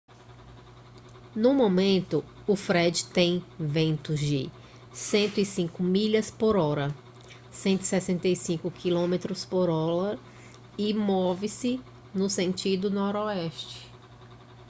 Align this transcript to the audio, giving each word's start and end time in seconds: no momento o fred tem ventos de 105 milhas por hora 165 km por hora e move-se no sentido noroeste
no 1.35 1.53
momento 1.53 2.25
o 2.47 2.55
fred 2.55 3.05
tem 3.11 3.45
ventos 3.59 4.19
de 4.19 4.49
105 4.91 5.83
milhas 5.83 6.31
por 6.31 6.55
hora 6.57 6.87
165 7.51 8.71
km 8.71 9.11
por 9.47 9.69
hora 9.69 10.17
e 10.75 10.91
move-se 10.91 11.79
no 12.15 12.31
sentido 12.31 12.89
noroeste 12.89 13.87